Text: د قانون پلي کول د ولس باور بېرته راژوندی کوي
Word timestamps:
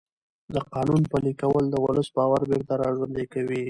د 0.53 0.55
قانون 0.73 1.01
پلي 1.11 1.33
کول 1.41 1.65
د 1.69 1.75
ولس 1.85 2.07
باور 2.15 2.41
بېرته 2.51 2.73
راژوندی 2.83 3.25
کوي 3.33 3.59